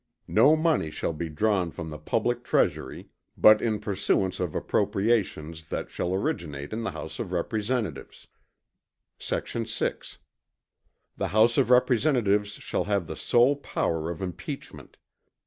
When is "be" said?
1.13-1.29